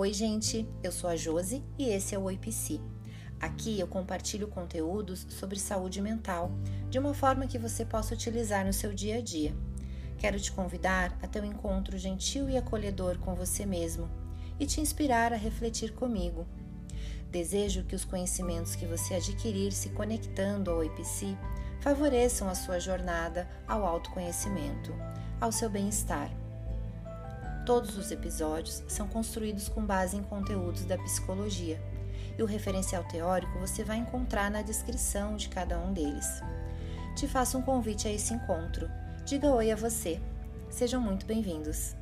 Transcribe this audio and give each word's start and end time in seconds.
Oi, 0.00 0.12
gente, 0.12 0.64
eu 0.80 0.92
sou 0.92 1.10
a 1.10 1.16
Josi 1.16 1.60
e 1.76 1.88
esse 1.88 2.14
é 2.14 2.18
o 2.20 2.22
Oi 2.22 2.38
Psi. 2.38 2.80
Aqui 3.40 3.80
eu 3.80 3.88
compartilho 3.88 4.46
conteúdos 4.46 5.26
sobre 5.28 5.58
saúde 5.58 6.00
mental 6.00 6.52
de 6.88 7.00
uma 7.00 7.12
forma 7.12 7.48
que 7.48 7.58
você 7.58 7.84
possa 7.84 8.14
utilizar 8.14 8.64
no 8.64 8.72
seu 8.72 8.94
dia 8.94 9.16
a 9.16 9.20
dia. 9.20 9.52
Quero 10.16 10.38
te 10.38 10.52
convidar 10.52 11.18
a 11.20 11.26
ter 11.26 11.42
um 11.42 11.46
encontro 11.46 11.98
gentil 11.98 12.48
e 12.48 12.56
acolhedor 12.56 13.18
com 13.18 13.34
você 13.34 13.66
mesmo 13.66 14.08
e 14.60 14.66
te 14.66 14.80
inspirar 14.80 15.32
a 15.32 15.36
refletir 15.36 15.92
comigo. 15.92 16.46
Desejo 17.28 17.82
que 17.82 17.96
os 17.96 18.04
conhecimentos 18.04 18.76
que 18.76 18.86
você 18.86 19.14
adquirir 19.14 19.72
se 19.72 19.88
conectando 19.88 20.70
ao 20.70 20.84
IPC 20.84 21.36
favoreçam 21.80 22.48
a 22.48 22.54
sua 22.54 22.78
jornada 22.78 23.48
ao 23.66 23.84
autoconhecimento, 23.84 24.94
ao 25.40 25.50
seu 25.50 25.68
bem-estar. 25.68 26.30
Todos 27.68 27.98
os 27.98 28.10
episódios 28.10 28.82
são 28.88 29.06
construídos 29.06 29.68
com 29.68 29.84
base 29.84 30.16
em 30.16 30.22
conteúdos 30.22 30.86
da 30.86 30.96
psicologia 30.96 31.78
e 32.38 32.42
o 32.42 32.46
referencial 32.46 33.04
teórico 33.04 33.58
você 33.58 33.84
vai 33.84 33.98
encontrar 33.98 34.50
na 34.50 34.62
descrição 34.62 35.36
de 35.36 35.50
cada 35.50 35.78
um 35.78 35.92
deles. 35.92 36.40
Te 37.14 37.28
faço 37.28 37.58
um 37.58 37.62
convite 37.62 38.08
a 38.08 38.10
esse 38.10 38.32
encontro. 38.32 38.90
Diga 39.26 39.48
oi 39.48 39.70
a 39.70 39.76
você. 39.76 40.18
Sejam 40.70 40.98
muito 40.98 41.26
bem-vindos. 41.26 41.94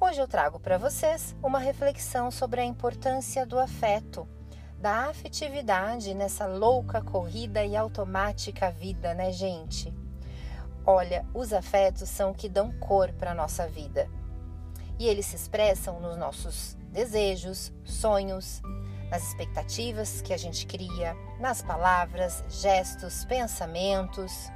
Hoje 0.00 0.20
eu 0.20 0.26
trago 0.26 0.58
para 0.58 0.76
vocês 0.76 1.36
uma 1.40 1.60
reflexão 1.60 2.32
sobre 2.32 2.60
a 2.60 2.64
importância 2.64 3.46
do 3.46 3.60
afeto, 3.60 4.26
da 4.86 5.08
afetividade 5.08 6.14
nessa 6.14 6.46
louca 6.46 7.02
corrida 7.02 7.64
e 7.64 7.74
automática 7.74 8.70
vida, 8.70 9.14
né, 9.14 9.32
gente? 9.32 9.92
Olha, 10.86 11.26
os 11.34 11.52
afetos 11.52 12.08
são 12.08 12.32
que 12.32 12.48
dão 12.48 12.70
cor 12.78 13.12
para 13.14 13.34
nossa 13.34 13.66
vida. 13.66 14.08
E 14.96 15.08
eles 15.08 15.26
se 15.26 15.34
expressam 15.34 15.98
nos 15.98 16.16
nossos 16.16 16.76
desejos, 16.92 17.72
sonhos, 17.84 18.62
nas 19.10 19.26
expectativas 19.26 20.22
que 20.22 20.32
a 20.32 20.36
gente 20.36 20.64
cria, 20.64 21.16
nas 21.40 21.62
palavras, 21.62 22.44
gestos, 22.48 23.24
pensamentos. 23.24 24.52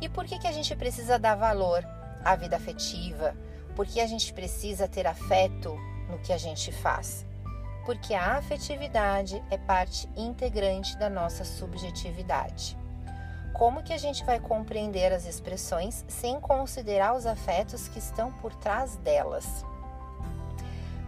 E 0.00 0.08
por 0.08 0.24
que, 0.24 0.38
que 0.38 0.46
a 0.46 0.52
gente 0.52 0.76
precisa 0.76 1.18
dar 1.18 1.34
valor 1.34 1.84
à 2.24 2.36
vida 2.36 2.54
afetiva? 2.54 3.36
Porque 3.74 4.00
a 4.00 4.06
gente 4.06 4.32
precisa 4.32 4.86
ter 4.86 5.04
afeto 5.04 5.76
no 6.08 6.20
que 6.20 6.32
a 6.32 6.38
gente 6.38 6.70
faz. 6.70 7.26
Porque 7.84 8.14
a 8.14 8.36
afetividade 8.36 9.42
é 9.50 9.58
parte 9.58 10.08
integrante 10.16 10.96
da 10.96 11.10
nossa 11.10 11.44
subjetividade. 11.44 12.76
Como 13.52 13.82
que 13.82 13.92
a 13.92 13.98
gente 13.98 14.24
vai 14.24 14.40
compreender 14.40 15.12
as 15.12 15.26
expressões 15.26 16.04
sem 16.08 16.40
considerar 16.40 17.14
os 17.14 17.26
afetos 17.26 17.88
que 17.88 17.98
estão 17.98 18.32
por 18.32 18.54
trás 18.54 18.96
delas? 18.96 19.64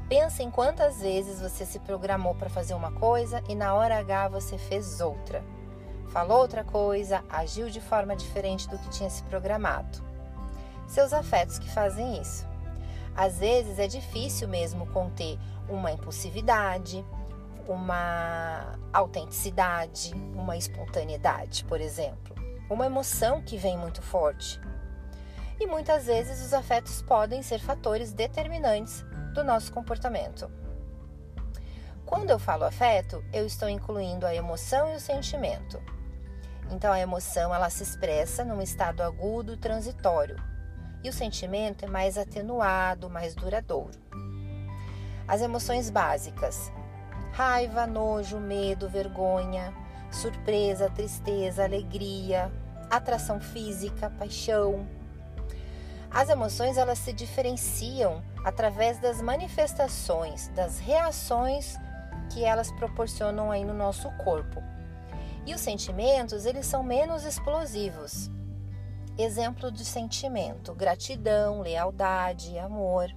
Pensa 0.09 0.43
em 0.43 0.51
quantas 0.51 1.01
vezes 1.01 1.41
você 1.41 1.65
se 1.65 1.79
programou 1.79 2.35
para 2.35 2.51
fazer 2.51 2.75
uma 2.75 2.93
coisa 2.93 3.43
e 3.49 3.55
na 3.55 3.75
hora 3.75 3.99
H 3.99 4.29
você 4.29 4.59
fez 4.59 5.01
outra. 5.01 5.43
Falou 6.11 6.39
outra 6.39 6.63
coisa, 6.63 7.25
agiu 7.31 7.71
de 7.71 7.81
forma 7.81 8.15
diferente 8.15 8.69
do 8.69 8.79
que 8.79 8.91
tinha 8.91 9.09
se 9.09 9.23
programado. 9.25 10.03
Seus 10.87 11.13
afetos 11.13 11.59
que 11.59 11.69
fazem 11.71 12.21
isso. 12.21 12.47
Às 13.17 13.39
vezes 13.39 13.79
é 13.79 13.87
difícil 13.87 14.49
mesmo 14.49 14.87
conter 14.87 15.39
uma 15.69 15.93
impulsividade, 15.93 17.05
uma 17.69 18.79
autenticidade, 18.93 20.13
uma 20.35 20.57
espontaneidade, 20.57 21.65
por 21.65 21.81
exemplo. 21.81 22.35
Uma 22.69 22.87
emoção 22.87 23.43
que 23.43 23.57
vem 23.57 23.79
muito 23.79 24.03
forte. 24.03 24.61
E 25.61 25.67
muitas 25.67 26.07
vezes 26.07 26.45
os 26.45 26.53
afetos 26.53 27.01
podem 27.03 27.43
ser 27.43 27.61
fatores 27.61 28.13
determinantes 28.13 29.05
do 29.33 29.45
nosso 29.45 29.73
comportamento. 29.73 30.51
Quando 32.05 32.31
eu 32.31 32.39
falo 32.39 32.65
afeto, 32.65 33.25
eu 33.33 33.47
estou 33.47 33.69
incluindo 33.69 34.27
a 34.27 34.35
emoção 34.35 34.93
e 34.93 34.97
o 34.97 35.01
sentimento. 35.01 35.81
Então 36.71 36.93
a 36.93 37.01
emoção 37.01 37.55
ela 37.55 37.71
se 37.71 37.83
expressa 37.83 38.45
num 38.45 38.61
estado 38.61 39.03
agudo 39.03 39.57
transitório, 39.57 40.37
e 41.05 41.09
o 41.11 41.13
sentimento 41.13 41.85
é 41.85 41.89
mais 41.89 42.17
atenuado, 42.17 43.11
mais 43.11 43.35
duradouro. 43.35 43.93
As 45.29 45.43
emoções 45.43 45.91
básicas: 45.91 46.73
raiva, 47.33 47.87
nojo, 47.87 48.41
medo, 48.41 48.89
vergonha, 48.89 49.75
surpresa, 50.11 50.89
tristeza, 50.89 51.63
alegria, 51.63 52.51
atração 52.91 53.39
física, 53.39 54.11
paixão. 54.19 54.89
As 56.11 56.29
emoções 56.29 56.79
elas 56.79 56.99
se 56.99 57.13
diferenciam 57.13 58.23
através 58.45 58.99
das 58.99 59.21
manifestações, 59.21 60.49
das 60.49 60.79
reações 60.79 61.77
que 62.33 62.45
elas 62.45 62.71
proporcionam 62.73 63.51
aí 63.51 63.65
no 63.65 63.75
nosso 63.75 64.11
corpo. 64.19 64.63
E 65.45 65.53
os 65.55 65.61
sentimentos, 65.61 66.47
eles 66.47 66.67
são 66.67 66.83
menos 66.83 67.25
explosivos. 67.25 68.31
Exemplo 69.17 69.71
de 69.71 69.85
sentimento: 69.85 70.75
gratidão, 70.75 71.61
lealdade, 71.61 72.59
amor. 72.59 73.15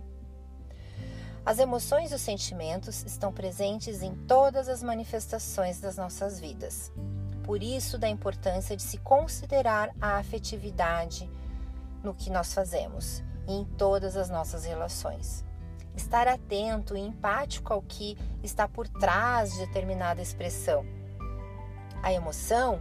As 1.43 1.57
emoções 1.59 2.11
e 2.11 2.15
os 2.15 2.21
sentimentos 2.21 3.03
estão 3.03 3.31
presentes 3.31 4.03
em 4.03 4.13
todas 4.13 4.69
as 4.69 4.83
manifestações 4.83 5.79
das 5.79 5.97
nossas 5.97 6.39
vidas. 6.39 6.91
Por 7.43 7.63
isso, 7.63 7.97
da 7.97 8.07
importância 8.07 8.75
de 8.75 8.83
se 8.83 8.97
considerar 8.97 9.89
a 9.99 10.17
afetividade 10.17 11.27
no 12.03 12.13
que 12.13 12.29
nós 12.29 12.53
fazemos 12.53 13.23
e 13.47 13.53
em 13.53 13.63
todas 13.63 14.17
as 14.17 14.29
nossas 14.29 14.65
relações. 14.65 15.43
Estar 15.95 16.27
atento 16.27 16.95
e 16.95 16.99
empático 16.99 17.73
ao 17.73 17.81
que 17.81 18.17
está 18.43 18.67
por 18.67 18.87
trás 18.87 19.53
de 19.53 19.65
determinada 19.65 20.21
expressão. 20.21 20.85
A 22.03 22.13
emoção 22.13 22.79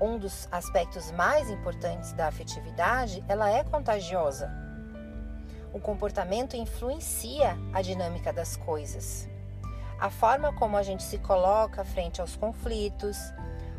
um 0.00 0.18
dos 0.18 0.48
aspectos 0.50 1.10
mais 1.12 1.50
importantes 1.50 2.12
da 2.12 2.28
afetividade, 2.28 3.22
ela 3.28 3.50
é 3.50 3.62
contagiosa. 3.62 4.50
O 5.72 5.78
comportamento 5.78 6.56
influencia 6.56 7.56
a 7.72 7.82
dinâmica 7.82 8.32
das 8.32 8.56
coisas. 8.56 9.28
A 10.00 10.08
forma 10.08 10.52
como 10.54 10.76
a 10.76 10.82
gente 10.82 11.02
se 11.02 11.18
coloca 11.18 11.84
frente 11.84 12.20
aos 12.20 12.34
conflitos, 12.34 13.18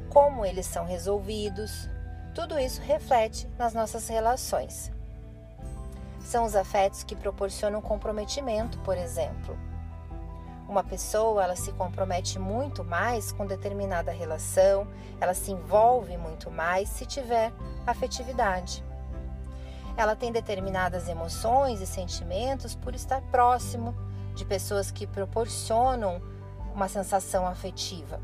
como 0.10 0.46
eles 0.46 0.68
são 0.68 0.86
resolvidos, 0.86 1.90
tudo 2.36 2.60
isso 2.60 2.82
reflete 2.82 3.48
nas 3.58 3.74
nossas 3.74 4.08
relações. 4.08 4.92
São 6.20 6.46
os 6.46 6.56
afetos 6.56 7.04
que 7.04 7.16
proporcionam 7.16 7.82
comprometimento, 7.82 8.78
por 8.80 8.98
exemplo 8.98 9.71
uma 10.72 10.84
pessoa 10.86 11.44
ela 11.44 11.56
se 11.56 11.74
compromete 11.74 12.40
muito 12.40 12.82
mais 12.82 13.30
com 13.34 13.46
determinada 13.46 14.10
relação, 14.10 14.88
ela 15.20 15.34
se 15.34 15.52
envolve 15.52 16.16
muito 16.16 16.50
mais 16.50 16.88
se 16.88 17.06
tiver 17.06 17.52
afetividade. 17.86 18.82
Ela 19.98 20.16
tem 20.16 20.32
determinadas 20.32 21.10
emoções 21.10 21.82
e 21.82 21.86
sentimentos 21.86 22.74
por 22.74 22.96
estar 22.96 23.22
próximo 23.24 23.94
de 24.34 24.46
pessoas 24.46 24.90
que 24.90 25.06
proporcionam 25.06 26.22
uma 26.74 26.88
sensação 26.88 27.46
afetiva. 27.46 28.22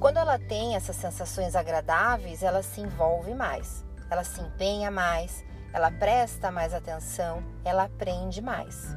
Quando 0.00 0.16
ela 0.16 0.38
tem 0.38 0.76
essas 0.76 0.96
sensações 0.96 1.54
agradáveis, 1.54 2.42
ela 2.42 2.62
se 2.62 2.80
envolve 2.80 3.34
mais, 3.34 3.84
ela 4.10 4.24
se 4.24 4.40
empenha 4.40 4.90
mais, 4.90 5.44
ela 5.74 5.90
presta 5.90 6.50
mais 6.50 6.72
atenção, 6.72 7.44
ela 7.62 7.84
aprende 7.84 8.40
mais 8.40 8.96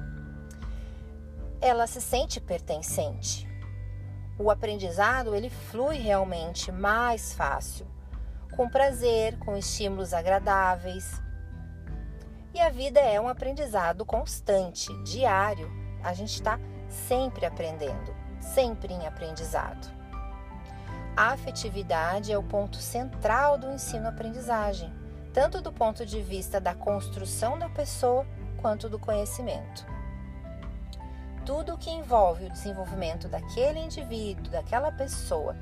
ela 1.61 1.87
se 1.87 2.01
sente 2.01 2.39
pertencente. 2.39 3.47
O 4.37 4.49
aprendizado 4.49 5.35
ele 5.35 5.49
flui 5.49 5.97
realmente 5.97 6.71
mais 6.71 7.33
fácil, 7.33 7.85
com 8.55 8.69
prazer, 8.69 9.37
com 9.39 9.57
estímulos 9.57 10.13
agradáveis. 10.13 11.21
E 12.53 12.61
a 12.61 12.69
vida 12.69 12.99
é 12.99 13.19
um 13.19 13.27
aprendizado 13.27 14.05
constante, 14.05 14.87
diário. 15.03 15.69
A 16.01 16.13
gente 16.13 16.33
está 16.33 16.57
sempre 16.87 17.45
aprendendo, 17.45 18.15
sempre 18.39 18.93
em 18.93 19.05
aprendizado. 19.05 19.93
A 21.17 21.33
afetividade 21.33 22.31
é 22.31 22.37
o 22.37 22.43
ponto 22.43 22.77
central 22.77 23.57
do 23.57 23.69
ensino-aprendizagem, 23.69 24.93
tanto 25.33 25.61
do 25.61 25.71
ponto 25.71 26.05
de 26.05 26.21
vista 26.21 26.61
da 26.61 26.73
construção 26.73 27.59
da 27.59 27.67
pessoa 27.67 28.25
quanto 28.61 28.87
do 28.87 28.97
conhecimento 28.97 29.98
tudo 31.49 31.73
o 31.73 31.77
que 31.79 31.89
envolve 31.89 32.45
o 32.45 32.51
desenvolvimento 32.51 33.27
daquele 33.27 33.79
indivíduo, 33.79 34.51
daquela 34.51 34.91
pessoa, 34.91 35.57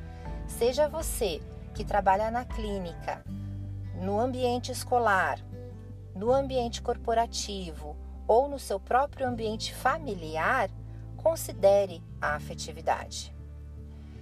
seja 0.46 0.90
você 0.90 1.42
que 1.74 1.86
trabalha 1.86 2.30
na 2.30 2.44
clínica, 2.44 3.24
no 3.96 4.20
ambiente 4.20 4.70
escolar, 4.70 5.40
no 6.14 6.34
ambiente 6.34 6.82
corporativo 6.82 7.96
ou 8.28 8.50
no 8.50 8.60
seu 8.60 8.82
próprio 8.82 9.26
ambiente 9.26 9.74
familiar, 9.74 10.70
considere 11.16 12.04
a 12.20 12.36
afetividade. 12.36 13.34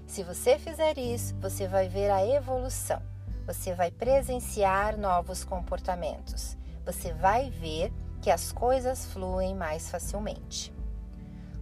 Se 0.05 0.21
você 0.21 0.59
fizer 0.59 0.99
isso, 0.99 1.35
você 1.37 1.67
vai 1.67 1.89
ver 1.89 2.11
a 2.11 2.23
evolução. 2.23 3.01
Você 3.47 3.73
vai 3.73 3.89
presenciar 3.89 4.99
novos 4.99 5.43
comportamentos. 5.43 6.55
Você 6.85 7.11
vai 7.11 7.49
ver 7.49 7.91
que 8.21 8.29
as 8.29 8.51
coisas 8.51 9.07
fluem 9.07 9.55
mais 9.55 9.89
facilmente. 9.89 10.74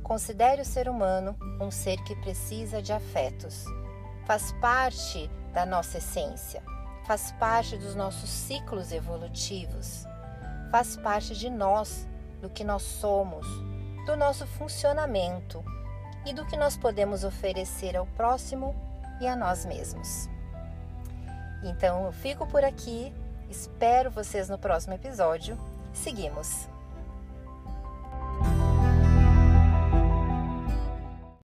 Considere 0.03 0.61
o 0.61 0.65
ser 0.65 0.89
humano 0.89 1.35
um 1.59 1.71
ser 1.71 1.97
que 2.03 2.15
precisa 2.17 2.81
de 2.81 2.91
afetos. 2.91 3.65
Faz 4.25 4.51
parte 4.53 5.29
da 5.53 5.65
nossa 5.65 5.97
essência, 5.97 6.61
faz 7.05 7.31
parte 7.33 7.77
dos 7.77 7.95
nossos 7.95 8.29
ciclos 8.29 8.91
evolutivos, 8.91 10.05
faz 10.69 10.97
parte 10.97 11.35
de 11.35 11.49
nós, 11.49 12.07
do 12.41 12.49
que 12.49 12.63
nós 12.63 12.81
somos, 12.81 13.47
do 14.05 14.17
nosso 14.17 14.45
funcionamento 14.45 15.63
e 16.25 16.33
do 16.33 16.45
que 16.45 16.57
nós 16.57 16.75
podemos 16.75 17.23
oferecer 17.23 17.95
ao 17.95 18.05
próximo 18.05 18.75
e 19.21 19.27
a 19.27 19.35
nós 19.35 19.65
mesmos. 19.65 20.27
Então 21.63 22.05
eu 22.05 22.11
fico 22.11 22.45
por 22.45 22.63
aqui, 22.63 23.13
espero 23.49 24.11
vocês 24.11 24.49
no 24.49 24.57
próximo 24.57 24.93
episódio. 24.93 25.57
Seguimos! 25.93 26.72